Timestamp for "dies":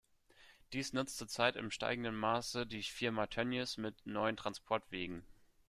0.73-0.93